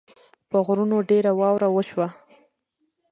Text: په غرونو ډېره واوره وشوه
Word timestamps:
په 0.49 0.57
غرونو 0.65 0.97
ډېره 1.09 1.31
واوره 1.39 1.69
وشوه 1.71 2.07